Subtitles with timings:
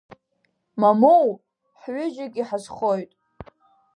[0.79, 1.27] Мамоу,
[1.79, 3.11] ҳҩыџьегь иҳазхоит.